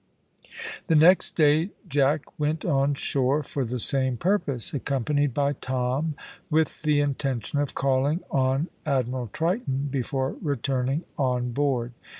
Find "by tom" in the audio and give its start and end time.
5.31-6.15